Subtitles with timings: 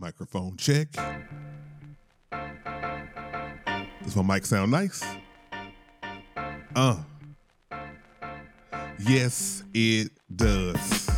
[0.00, 0.88] Microphone check.
[4.02, 5.04] Does my mic sound nice?
[6.74, 6.96] Uh.
[8.98, 11.10] Yes, it does.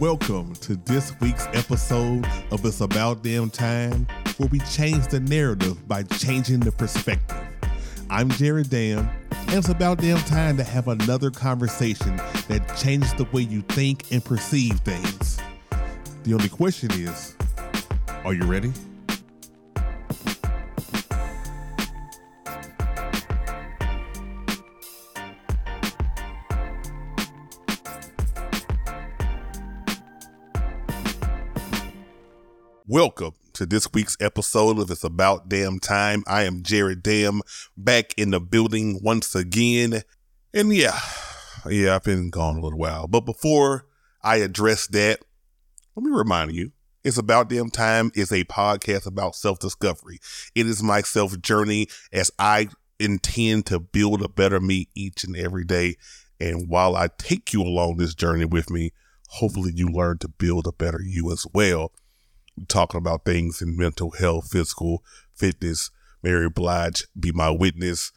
[0.00, 4.08] Welcome to this week's episode of It's About Damn Time,
[4.38, 7.38] where we change the narrative by changing the perspective.
[8.10, 12.16] I'm Jared Dam, and it's about damn time to have another conversation
[12.48, 15.38] that changes the way you think and perceive things.
[16.24, 17.36] The only question is,
[18.28, 18.70] are you ready?
[32.86, 36.22] Welcome to this week's episode of It's About Damn Time.
[36.26, 37.40] I am Jared Dam
[37.78, 40.02] back in the building once again.
[40.52, 41.00] And yeah,
[41.66, 43.06] yeah, I've been gone a little while.
[43.06, 43.86] But before
[44.22, 45.20] I address that,
[45.96, 46.72] let me remind you
[47.08, 50.18] it's About Damn Time is a podcast about self discovery.
[50.54, 52.68] It is my self journey as I
[53.00, 55.96] intend to build a better me each and every day.
[56.38, 58.92] And while I take you along this journey with me,
[59.28, 61.92] hopefully you learn to build a better you as well
[62.68, 65.02] talking about things in mental health, physical
[65.34, 65.90] fitness,
[66.22, 68.12] Mary Blige, be my witness,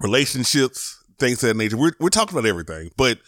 [0.00, 1.76] relationships, things of that nature.
[1.76, 3.18] We're, we're talking about everything, but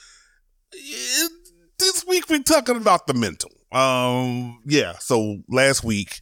[0.72, 1.32] it,
[1.78, 3.52] this week we're talking about the mental.
[3.72, 4.94] Um, yeah.
[4.98, 6.20] So last week,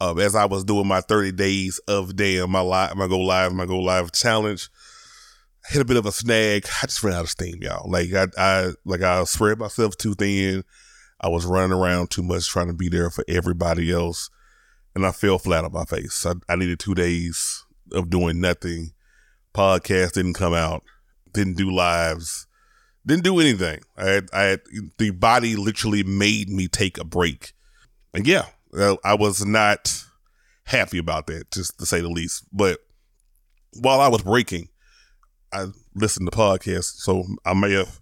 [0.00, 3.52] uh, as I was doing my 30 days of damn, my live, my go live,
[3.52, 4.68] my go live challenge,
[5.68, 6.66] hit a bit of a snag.
[6.82, 7.90] I just ran out of steam, y'all.
[7.90, 10.64] Like I, I, like I spread myself too thin.
[11.20, 14.30] I was running around too much trying to be there for everybody else.
[14.94, 16.26] And I fell flat on my face.
[16.26, 18.92] I, I needed two days of doing nothing.
[19.54, 20.82] Podcast didn't come out,
[21.32, 22.46] didn't do lives,
[23.06, 23.80] didn't do anything.
[23.96, 24.60] I had, I had,
[24.98, 27.52] the body literally made me take a break.
[28.12, 28.46] And yeah,
[29.04, 30.04] I was not
[30.64, 32.44] happy about that, just to say the least.
[32.52, 32.80] But
[33.80, 34.68] while I was breaking,
[35.52, 38.00] I listened to podcasts, so I may have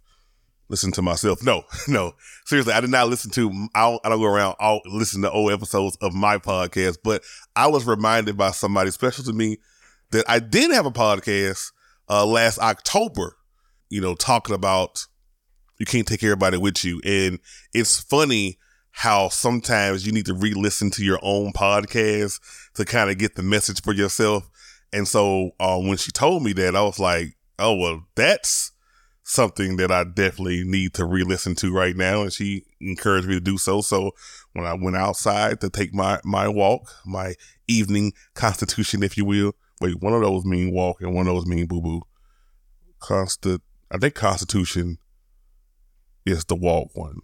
[0.68, 1.42] listened to myself.
[1.42, 2.12] No, no,
[2.44, 3.68] seriously, I did not listen to.
[3.74, 7.22] I don't, I don't go around all listen to old episodes of my podcast, but
[7.56, 9.58] I was reminded by somebody special to me
[10.10, 11.72] that I did have a podcast
[12.08, 13.36] uh, last October.
[13.88, 15.06] You know, talking about
[15.78, 17.38] you can't take everybody with you, and
[17.72, 18.58] it's funny
[18.90, 22.40] how sometimes you need to re-listen to your own podcast
[22.74, 24.50] to kind of get the message for yourself.
[24.92, 28.72] And so uh, when she told me that, I was like, "Oh well, that's."
[29.28, 32.22] something that I definitely need to re-listen to right now.
[32.22, 33.82] And she encouraged me to do so.
[33.82, 34.12] So
[34.54, 37.34] when I went outside to take my, my walk, my
[37.68, 41.46] evening constitution, if you will, wait, one of those mean walk and one of those
[41.46, 42.02] mean boo boo.
[43.00, 44.98] Constant, I think constitution
[46.26, 47.20] is the walk one.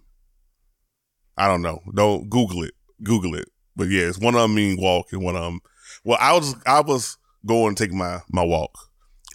[1.37, 1.81] I don't know.
[1.93, 2.73] Don't Google it.
[3.03, 3.49] Google it.
[3.75, 5.59] But yeah, it's one of them mean walk and one of them.
[6.03, 8.71] Well, I was I was going to take my my walk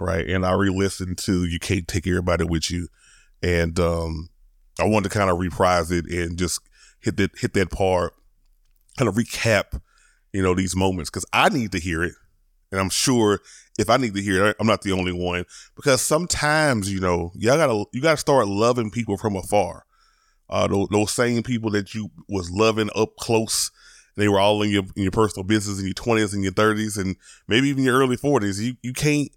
[0.00, 0.26] right?
[0.28, 2.88] And I re-listened to "You Can't Take Everybody with You,"
[3.42, 4.30] and um,
[4.80, 6.60] I wanted to kind of reprise it and just
[7.00, 8.14] hit that hit that part,
[8.96, 9.80] kind of recap,
[10.32, 12.14] you know, these moments because I need to hear it,
[12.70, 13.40] and I'm sure
[13.78, 15.44] if I need to hear it, I'm not the only one.
[15.76, 19.84] Because sometimes you know y'all gotta you gotta start loving people from afar.
[20.48, 23.70] Uh, those, those same people that you was loving up close
[24.16, 26.98] they were all in your in your personal business in your 20s and your 30s
[26.98, 27.16] and
[27.48, 29.30] maybe even your early 40s you you can't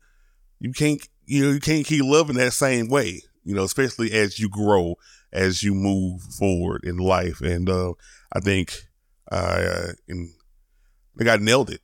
[0.60, 4.40] you can't you know you can't keep loving that same way you know especially as
[4.40, 4.96] you grow
[5.32, 7.42] as you move forward in life.
[7.42, 7.94] And uh,
[8.34, 8.88] i think
[9.32, 10.34] uh in,
[11.16, 11.82] i think i nailed it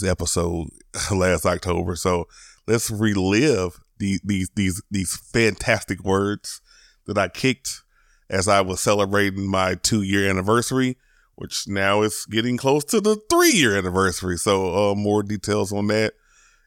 [0.00, 0.68] this episode
[1.12, 2.26] last october so
[2.66, 4.20] let's relive these
[4.54, 6.60] these these fantastic words
[7.06, 7.82] that i kicked
[8.28, 10.96] as i was celebrating my two year anniversary
[11.36, 15.86] which now is getting close to the three year anniversary so uh, more details on
[15.88, 16.14] that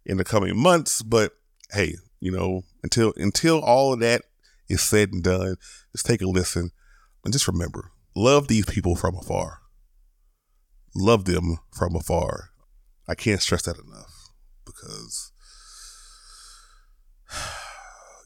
[0.07, 1.03] in the coming months.
[1.03, 1.33] But
[1.71, 4.23] hey, you know, until until all of that
[4.67, 5.57] is said and done,
[5.91, 6.71] just take a listen
[7.23, 9.59] and just remember, love these people from afar.
[10.95, 12.49] Love them from afar.
[13.07, 14.29] I can't stress that enough
[14.65, 15.31] because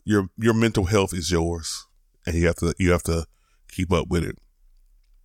[0.05, 1.85] your your mental health is yours
[2.25, 3.25] and you have to you have to
[3.69, 4.37] keep up with it.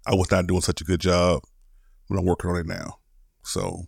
[0.07, 1.43] I was not doing such a good job,
[2.09, 2.99] but I'm working on it now.
[3.43, 3.87] So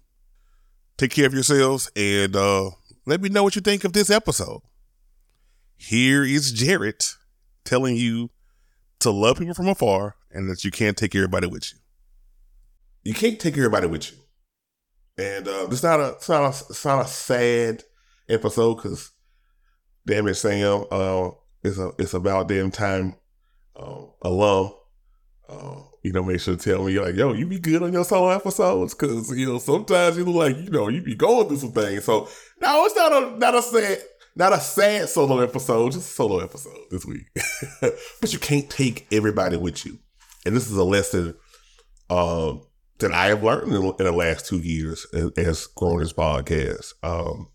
[0.97, 2.71] take care of yourselves and uh
[3.07, 4.61] let me know what you think of this episode.
[5.77, 7.15] Here is Jarrett
[7.65, 8.31] telling you
[9.01, 11.79] to love people from afar and that you can't take everybody with you.
[13.05, 14.19] You can't take everybody with you.
[15.19, 17.83] And uh, it's not a it's not a it's not a sad
[18.29, 19.11] episode because
[20.07, 21.31] damn it, Sam, uh,
[21.63, 23.17] it's a it's about damn time
[23.77, 24.73] uh, alum
[25.49, 28.05] Uh, you know, make sure to tell me like, yo, you be good on your
[28.05, 31.57] solo episodes because you know sometimes you look like you know you be going through
[31.59, 32.05] some things.
[32.05, 32.29] So
[32.61, 33.99] no, it's not a not a sad
[34.37, 37.27] not a sad solo episode, just a solo episode this week.
[37.81, 39.99] but you can't take everybody with you,
[40.47, 41.35] and this is a lesson
[42.09, 42.63] um,
[42.99, 46.95] that I have learned in, in, the last two years as, as growing this podcast.
[47.03, 47.49] Um,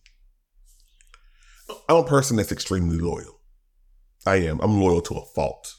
[1.90, 3.40] I'm a person that's extremely loyal.
[4.26, 4.60] I am.
[4.62, 5.74] I'm loyal to a fault.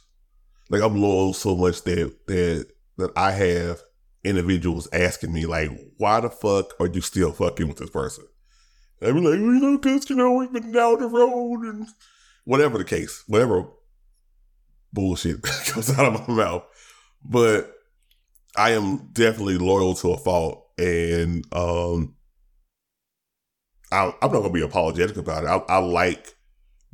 [0.71, 2.67] Like I'm loyal so much that that
[2.99, 3.81] that I have
[4.23, 8.25] individuals asking me like, why the fuck are you still fucking with this person?
[9.01, 11.89] And I be like, you know, cause you know we've been down the road and
[12.45, 13.67] whatever the case, whatever
[14.93, 16.65] bullshit comes out of my mouth.
[17.25, 17.74] But
[18.57, 22.15] I am definitely loyal to a fault, and um,
[23.91, 25.49] I, am not gonna be apologetic about it.
[25.49, 26.35] I, I, like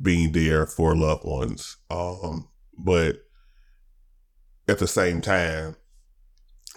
[0.01, 3.17] being there for loved ones, um, but
[4.67, 5.75] at the same time,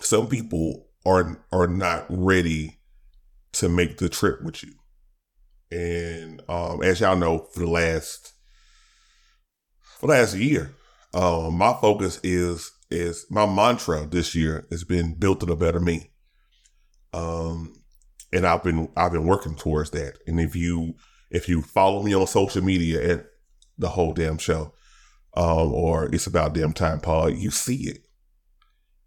[0.01, 2.79] some people are are not ready
[3.53, 4.73] to make the trip with you.
[5.71, 8.33] And um, as y'all know, for the last
[9.99, 10.75] for the last year,
[11.15, 15.81] um, my focus is is my mantra this year has been built to a better
[15.81, 16.11] me.
[17.13, 17.83] Um,
[18.33, 20.19] and I've been I've been working towards that.
[20.27, 20.95] And if you
[21.31, 23.27] if you follow me on social media at
[23.79, 24.75] the whole damn show,
[25.37, 28.07] um, or it's about damn time Pod, you see it.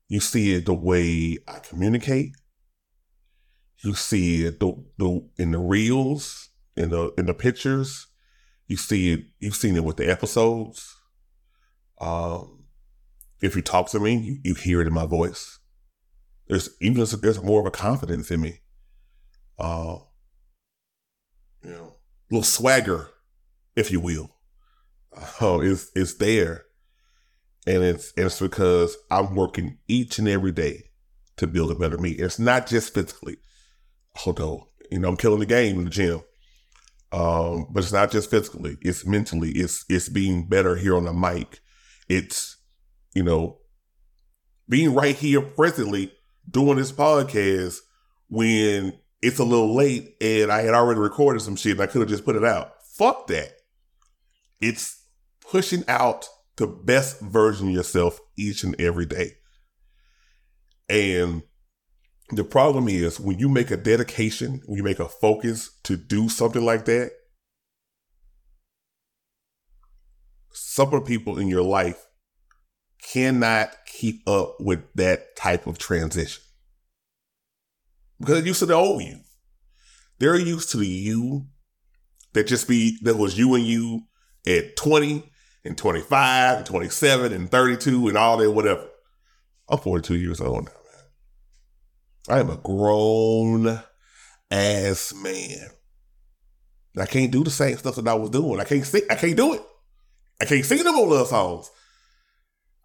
[0.08, 2.32] You see it the way I communicate.
[3.84, 8.08] You see it the, the in the reels, in the in the pictures.
[8.68, 9.26] You see it.
[9.40, 10.96] You've seen it with the episodes.
[12.00, 12.57] Um,
[13.42, 15.60] if you talk to me, you, you hear it in my voice.
[16.48, 18.62] There's even there's more of a confidence in me.
[19.60, 19.98] Uh,
[21.64, 21.94] you know,
[22.32, 23.10] little swagger,
[23.76, 24.32] if you will.
[25.42, 26.66] Oh, it's it's there,
[27.66, 30.92] and it's it's because I'm working each and every day
[31.38, 32.12] to build a better me.
[32.12, 33.38] It's not just physically,
[34.28, 36.22] although you know I'm killing the game in the gym.
[37.12, 39.52] Um, but it's not just physically; it's mentally.
[39.52, 41.62] It's it's being better here on the mic.
[42.08, 42.57] It's
[43.14, 43.60] you know
[44.70, 46.12] being right here presently
[46.50, 47.80] doing this podcast
[48.30, 52.02] when it's a little late and I had already recorded some shit and I could
[52.02, 52.74] have just put it out.
[52.98, 53.54] Fuck that.
[54.62, 55.04] It's
[55.50, 56.28] pushing out
[56.58, 59.34] the best version of yourself each and every day.
[60.90, 61.44] And
[62.32, 66.30] the problem is when you make a dedication, when you make a focus to do
[66.30, 67.12] something like that,
[70.52, 72.07] some of the people in your life
[73.02, 76.44] cannot keep up with that type of transition.
[78.20, 79.20] Because they're used to the old you.
[80.20, 81.46] They're used to the you
[82.34, 84.02] that just be, that was you and you
[84.48, 85.24] at 20
[85.64, 88.88] and 25 and 27 and 32 and all that, whatever.
[89.70, 90.72] I'm 42 years old now.
[90.72, 92.38] Man.
[92.38, 93.82] I am a grown
[94.50, 95.70] ass man.
[96.98, 98.60] I can't do the same stuff that I was doing.
[98.60, 99.04] I can't sing.
[99.10, 99.62] I can't do it.
[100.42, 101.70] I can't sing them on love songs.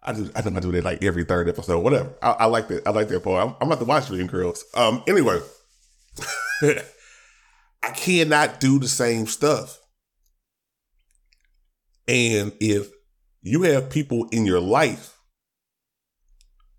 [0.03, 0.29] I do.
[0.35, 1.79] I think I do that like every third episode.
[1.79, 2.13] Whatever.
[2.21, 2.85] I, I like that.
[2.87, 3.47] I like that part.
[3.47, 4.65] I'm, I'm about to watch Dream Girls.
[4.75, 5.03] Um.
[5.07, 5.39] Anyway,
[6.61, 9.79] I cannot do the same stuff.
[12.07, 12.89] And if
[13.41, 15.17] you have people in your life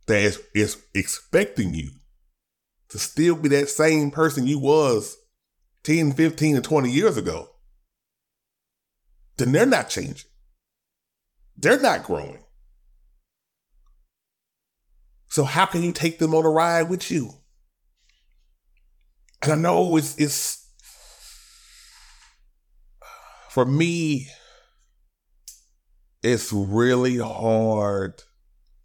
[0.07, 1.91] that is, is expecting you
[2.91, 5.17] to still be that same person you was
[5.85, 7.49] 10, 15, and 20 years ago,
[9.37, 10.31] then they're not changing.
[11.57, 12.44] They're not growing.
[15.35, 17.29] So how can you take them on a ride with you?
[19.43, 20.65] And I know it's it's
[23.49, 24.29] for me,
[26.23, 28.23] it's really hard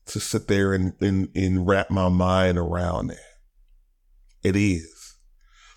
[0.08, 3.20] to sit there and, and, and wrap my mind around that.
[4.42, 5.18] It is.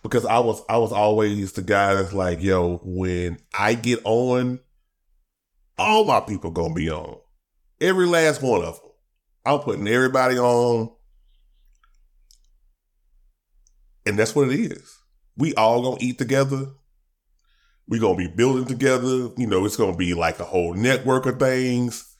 [0.02, 4.60] Because I was I was always the guy that's like, yo, when I get on,
[5.76, 7.18] all my people gonna be on.
[7.78, 8.91] Every last one of them.
[9.44, 10.90] I'm putting everybody on.
[14.06, 14.98] And that's what it is.
[15.36, 16.66] We all gonna eat together.
[17.88, 19.30] We gonna be building together.
[19.36, 22.14] You know, it's gonna be like a whole network of things.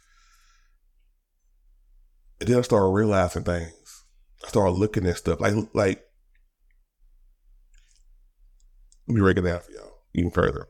[2.41, 4.05] And then I started realizing things.
[4.45, 6.03] I started looking at stuff like like
[9.07, 10.69] let me break it down for y'all even further.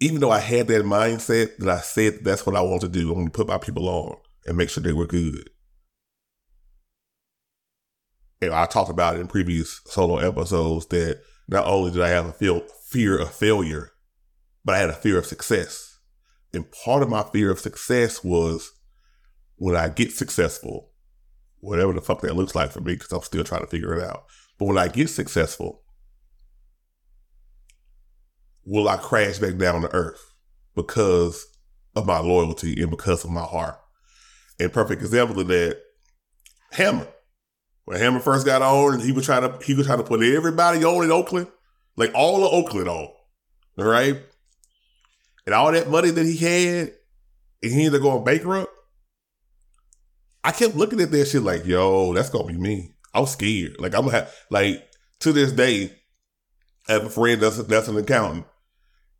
[0.00, 3.08] Even though I had that mindset that I said that's what I want to do,
[3.08, 5.50] I'm going to put my people on and make sure they were good.
[8.40, 12.32] And I talked about in previous solo episodes that not only did I have a
[12.32, 13.92] feel, fear of failure,
[14.64, 15.98] but I had a fear of success.
[16.52, 18.72] And part of my fear of success was
[19.56, 20.90] when I get successful,
[21.60, 24.04] whatever the fuck that looks like for me, because I'm still trying to figure it
[24.04, 24.24] out.
[24.58, 25.83] But when I get successful,
[28.64, 30.32] will I crash back down to earth
[30.74, 31.46] because
[31.94, 33.78] of my loyalty and because of my heart?
[34.58, 35.80] And perfect example of that,
[36.72, 37.08] Hammer.
[37.84, 40.22] When Hammer first got on, and he was trying to he was trying to put
[40.22, 41.48] everybody on in Oakland,
[41.96, 43.08] like all of Oakland on,
[43.78, 44.22] all right.
[45.44, 46.92] And all that money that he had,
[47.62, 48.72] and he ended up going bankrupt.
[50.42, 52.94] I kept looking at that shit like, yo, that's gonna be me.
[53.12, 53.76] I was scared.
[53.78, 54.82] Like I'm gonna have like
[55.20, 55.92] to this day,
[56.88, 58.46] I have a friend that's that's an accountant.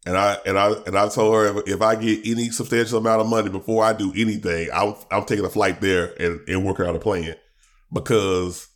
[0.06, 3.22] And I and I and I told her if, if I get any substantial amount
[3.22, 6.86] of money before I do anything, I'm I'm taking a flight there and, and working
[6.86, 7.34] out a plan
[7.92, 8.68] because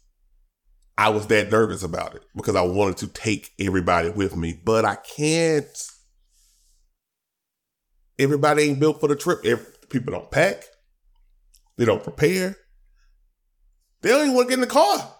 [0.97, 4.85] I was that nervous about it because I wanted to take everybody with me, but
[4.85, 5.67] I can't.
[8.19, 9.41] Everybody ain't built for the trip.
[9.45, 10.65] Every, people don't pack.
[11.77, 12.57] They don't prepare.
[14.01, 15.15] They don't even want to get in the car.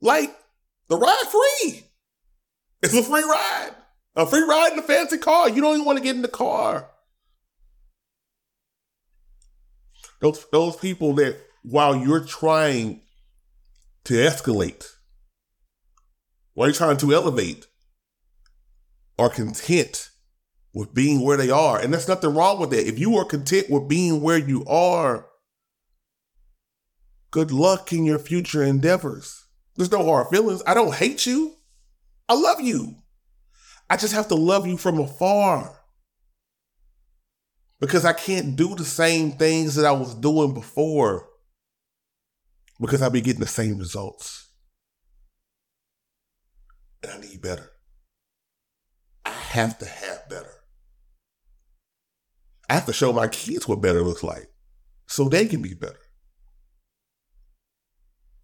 [0.00, 0.34] Like
[0.88, 1.82] the ride free.
[2.82, 3.72] It's a free ride.
[4.16, 5.48] A free ride in a fancy car.
[5.48, 6.88] You don't even want to get in the car.
[10.20, 13.02] Those those people that while you're trying
[14.04, 14.86] to escalate,
[16.54, 17.66] while you're trying to elevate,
[19.18, 20.10] are content
[20.72, 21.78] with being where they are.
[21.78, 22.88] And there's nothing wrong with that.
[22.88, 25.26] If you are content with being where you are,
[27.30, 29.44] good luck in your future endeavors.
[29.74, 30.62] There's no hard feelings.
[30.66, 31.56] I don't hate you.
[32.28, 32.96] I love you.
[33.88, 35.80] I just have to love you from afar.
[37.80, 41.28] Because I can't do the same things that I was doing before.
[42.80, 44.48] Because I'll be getting the same results.
[47.02, 47.70] And I need better.
[49.24, 50.52] I have to have better.
[52.68, 54.48] I have to show my kids what better looks like
[55.06, 56.00] so they can be better.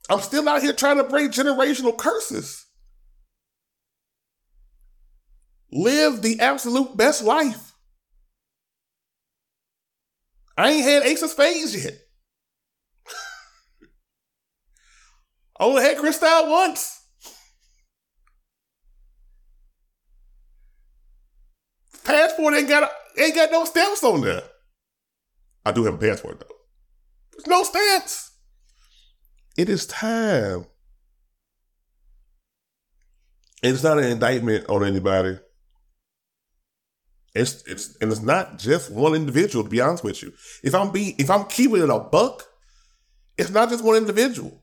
[0.09, 2.67] I'm still out here trying to break generational curses.
[5.73, 7.73] Live the absolute best life.
[10.57, 11.95] I ain't had Ace of Spades yet.
[15.59, 17.01] I only had Cristal once.
[22.05, 24.43] Passport ain't got ain't got no stamps on there.
[25.65, 26.55] I do have a passport though.
[27.33, 28.33] There's no stamps.
[29.57, 30.67] It is time.
[33.63, 35.39] It's not an indictment on anybody.
[37.35, 39.65] It's it's and it's not just one individual.
[39.65, 42.47] To be honest with you, if I'm be if I'm keeping it a buck,
[43.39, 44.63] it's not just one individual.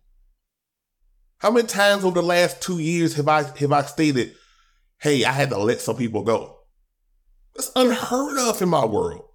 [1.39, 4.35] How many times over the last two years have I have I stated,
[4.97, 6.59] "Hey, I had to let some people go"?
[7.55, 9.25] That's unheard of in my world.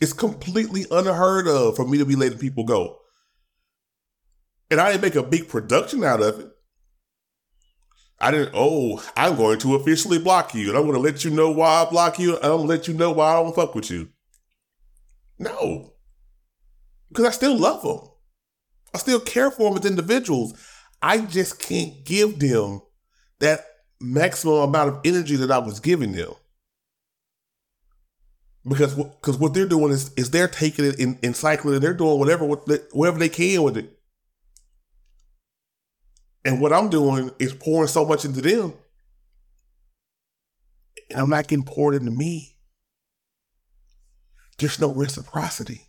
[0.00, 2.98] It's completely unheard of for me to be letting people go.
[4.70, 6.55] And I didn't make a big production out of it.
[8.18, 11.30] I didn't, oh, I'm going to officially block you and I'm going to let you
[11.30, 12.36] know why I block you.
[12.36, 14.08] I'm going to let you know why I don't fuck with you.
[15.38, 15.92] No.
[17.08, 18.00] Because I still love them.
[18.94, 20.54] I still care for them as individuals.
[21.02, 22.80] I just can't give them
[23.40, 23.66] that
[24.00, 26.32] maximum amount of energy that I was giving them.
[28.66, 31.94] Because because what they're doing is is they're taking it and, and cycling and they're
[31.94, 33.95] doing whatever whatever they can with it.
[36.46, 38.72] And what I'm doing is pouring so much into them.
[41.10, 42.56] And I'm not getting poured into me.
[44.56, 45.88] There's no reciprocity.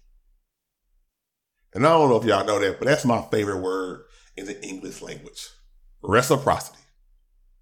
[1.75, 4.59] And I don't know if y'all know that, but that's my favorite word in the
[4.65, 5.47] English language.
[6.01, 6.79] Reciprocity.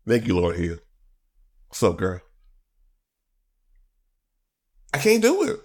[0.08, 0.78] Thank you, Lauryn Hill.
[1.68, 2.22] What's up, girl?
[4.94, 5.60] I can't do it.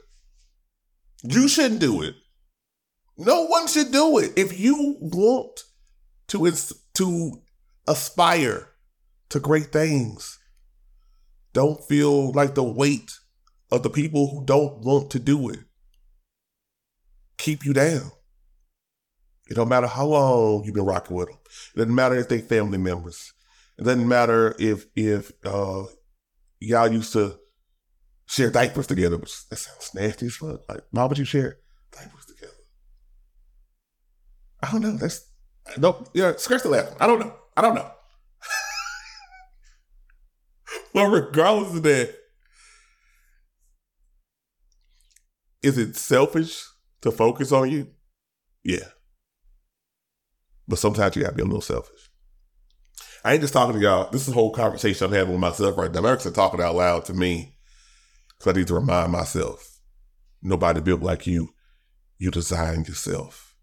[1.23, 2.17] You shouldn't do it.
[3.17, 4.33] No one should do it.
[4.37, 5.61] If you want
[6.27, 6.47] to
[7.01, 7.33] to
[7.89, 8.69] aspire
[9.31, 10.39] to great things.
[11.55, 13.11] Don't feel like the weight
[13.73, 15.61] of the people who don't want to do it
[17.39, 18.13] keep you down.
[19.49, 21.39] It don't matter how long you've been rocking with them.
[21.75, 23.33] It doesn't matter if they family members.
[23.79, 25.85] It doesn't matter if if uh,
[26.61, 27.39] y'all used to
[28.27, 29.17] share diapers together.
[29.17, 30.69] Which that sounds nasty as fuck.
[30.69, 31.61] Like, why would you share
[31.93, 32.53] diapers together?
[34.63, 34.97] I don't know.
[34.99, 35.30] That's
[35.79, 36.97] no, yeah, scratch the last one.
[37.01, 37.35] I don't know.
[37.57, 37.91] I don't know.
[40.95, 42.15] but regardless of that,
[45.63, 46.65] is it selfish
[47.03, 47.89] to focus on you?
[48.65, 48.89] Yeah.
[50.67, 52.11] But sometimes you gotta be a little selfish.
[53.25, 54.11] I ain't just talking to y'all.
[54.11, 55.99] This is a whole conversation I'm having with myself right now.
[55.99, 57.55] I'm actually talking out loud to me.
[58.39, 59.79] Because I need to remind myself.
[60.43, 61.51] Nobody built like you.
[62.19, 63.55] you design yourself.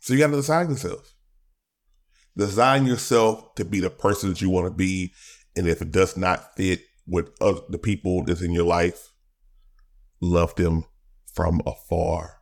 [0.00, 1.14] So you got to design yourself.
[2.36, 5.12] Design yourself to be the person that you want to be.
[5.56, 9.10] And if it does not fit with the people that's in your life,
[10.20, 10.84] love them
[11.34, 12.40] from afar.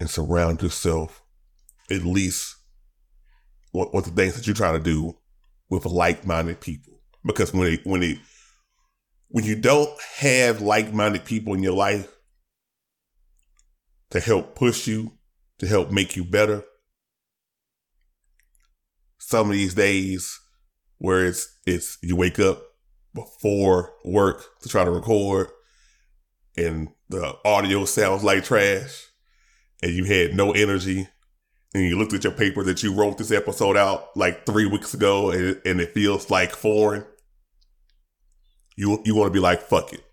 [0.00, 1.22] And surround yourself
[1.90, 2.56] at least
[3.72, 5.16] with, with the things that you're trying to do
[5.70, 7.00] with like-minded people.
[7.24, 8.20] Because when when
[9.28, 12.12] when you don't have like-minded people in your life
[14.10, 15.12] to help push you,
[15.58, 16.64] to help make you better,
[19.26, 20.38] some of these days
[20.98, 22.62] where it's it's you wake up
[23.14, 25.48] before work to try to record
[26.56, 29.06] and the audio sounds like trash
[29.82, 31.08] and you had no energy
[31.74, 34.94] and you looked at your paper that you wrote this episode out like three weeks
[34.94, 37.04] ago and, it, and it feels like foreign,
[38.76, 40.04] you you want to be like, fuck it.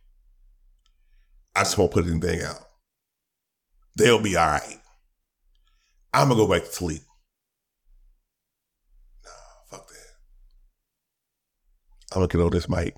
[1.56, 2.58] I just won't put anything out.
[3.96, 4.80] They'll be all right.
[6.14, 7.02] I'm gonna go back to sleep.
[9.24, 9.32] Nah,
[9.70, 10.14] fuck that.
[12.12, 12.96] I'm gonna get on this mic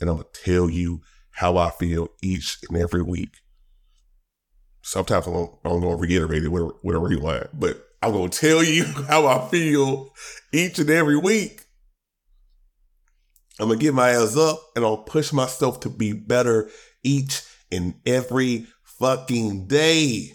[0.00, 1.00] and I'm gonna tell you
[1.30, 3.30] how I feel each and every week
[4.86, 9.26] sometimes I'm I'm gonna reiterate it with a, with but I'm gonna tell you how
[9.26, 10.14] I feel
[10.52, 11.62] each and every week.
[13.58, 16.70] I'm gonna get my ass up and I'll push myself to be better
[17.02, 20.32] each and every fucking day.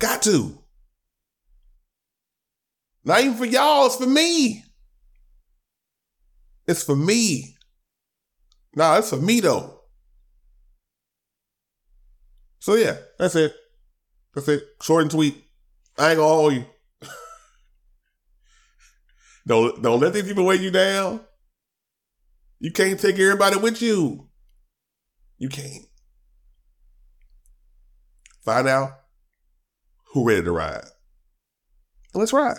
[0.00, 0.63] Got to.
[3.04, 4.64] Not even for y'all, it's for me.
[6.66, 7.56] It's for me.
[8.74, 9.80] Nah, it's for me though.
[12.58, 13.54] So yeah, that's it.
[14.34, 14.62] That's it.
[14.82, 15.44] Short and sweet.
[15.98, 16.64] I ain't gonna hold you.
[19.46, 21.20] don't don't let these people weigh you down.
[22.58, 24.28] You can't take everybody with you.
[25.36, 25.84] You can't.
[28.42, 28.92] Find out
[30.12, 30.84] who ready to ride.
[32.14, 32.58] Let's ride.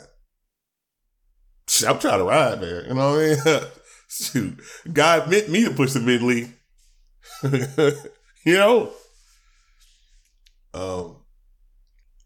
[1.88, 2.86] I'm trying to ride, man.
[2.88, 3.70] You know what I mean?
[4.10, 4.60] Shoot.
[4.92, 6.54] God meant me to push the mid league.
[8.46, 8.92] you know?
[10.74, 11.18] Um,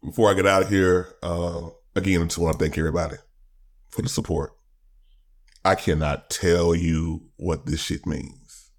[0.04, 3.16] before I get out of here, uh, again, I just want to thank everybody
[3.90, 4.52] for the support.
[5.64, 8.70] I cannot tell you what this shit means.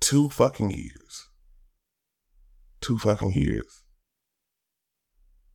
[0.00, 1.28] Two fucking years.
[2.80, 3.82] Two fucking years.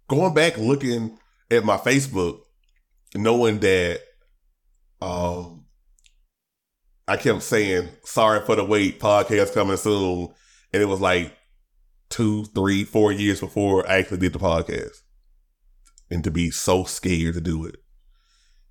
[0.08, 1.20] Going back looking
[1.52, 2.40] at my Facebook,
[3.14, 4.02] knowing that
[5.02, 5.66] um
[7.10, 10.30] I kept saying, sorry for the wait, podcast coming soon.
[10.72, 11.36] And it was like
[12.10, 15.02] two, three, four years before I actually did the podcast.
[16.12, 17.78] And to be so scared to do it.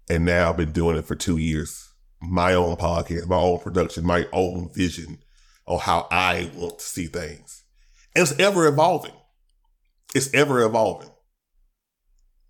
[0.09, 1.93] And now I've been doing it for two years.
[2.21, 5.19] My own podcast, my own production, my own vision
[5.67, 7.65] on how I want to see things.
[8.15, 9.15] And it's ever evolving.
[10.15, 11.11] It's ever evolving.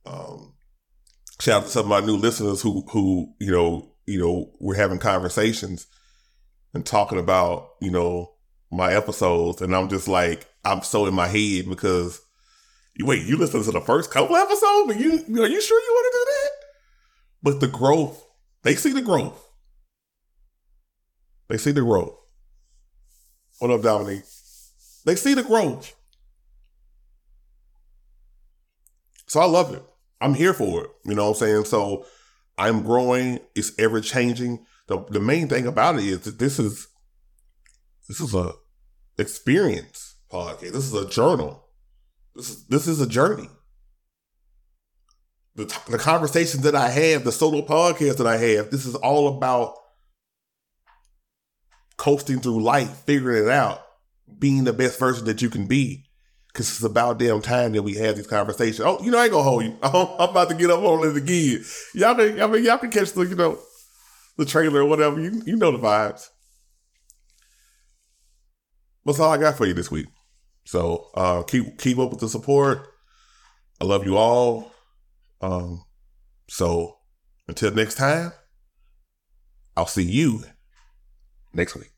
[0.05, 0.53] Um,
[1.41, 4.75] shout out to some of my new listeners who who, you know, you know, we're
[4.77, 5.87] having conversations
[6.75, 8.33] and talking about, you know,
[8.71, 9.63] my episodes.
[9.63, 12.21] And I'm just like, I'm so in my head because
[13.01, 16.13] wait, you listen to the first couple episodes, but you are you sure you want
[16.13, 16.51] to do that?
[17.43, 18.25] But the growth,
[18.63, 19.45] they see the growth.
[21.49, 22.15] They see the growth.
[23.59, 24.25] What up, Dominique?
[25.07, 25.95] They see the growth.
[29.27, 29.83] So I love it.
[30.21, 30.91] I'm here for it.
[31.05, 31.65] You know what I'm saying?
[31.67, 32.05] So
[32.57, 33.41] I'm growing.
[33.55, 34.65] It's ever changing.
[34.87, 36.89] The the main thing about it is that this is
[38.09, 38.53] this is a
[39.19, 40.73] experience podcast.
[40.73, 41.65] This is a journal.
[42.35, 43.49] This is this is a journey.
[45.55, 49.37] The, the conversations that I have, the solo podcast that I have, this is all
[49.37, 49.75] about
[51.97, 53.81] coasting through life, figuring it out,
[54.39, 56.08] being the best version that you can be.
[56.55, 58.81] Cause it's about damn time that we have these conversations.
[58.81, 59.77] Oh, you know, I ain't gonna hold you.
[59.83, 61.63] I'm about to get up on it again.
[61.95, 63.59] Y'all can, I mean, y'all can catch the, you know,
[64.39, 65.21] the trailer or whatever.
[65.21, 66.29] You, you know the vibes.
[69.05, 70.07] That's all I got for you this week.
[70.65, 72.87] So uh, keep keep up with the support.
[73.81, 74.73] I love you all.
[75.41, 75.85] Um,
[76.49, 76.99] so
[77.47, 78.33] until next time,
[79.77, 80.45] I'll see you
[81.55, 81.91] next week.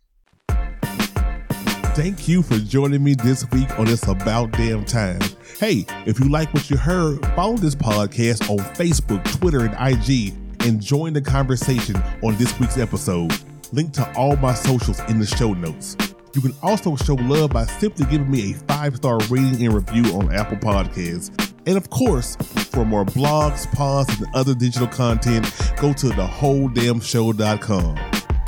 [1.94, 5.20] Thank you for joining me this week on It's About Damn Time.
[5.58, 10.32] Hey, if you like what you heard, follow this podcast on Facebook, Twitter, and IG
[10.60, 13.32] and join the conversation on this week's episode.
[13.72, 15.96] Link to all my socials in the show notes.
[16.32, 20.04] You can also show love by simply giving me a five star rating and review
[20.14, 21.52] on Apple Podcasts.
[21.66, 22.36] And of course,
[22.70, 25.44] for more blogs, pods, and other digital content,
[25.76, 27.98] go to thewholedamnshow.com.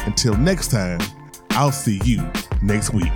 [0.06, 1.00] Until next time,
[1.50, 2.22] I'll see you
[2.62, 3.12] next week.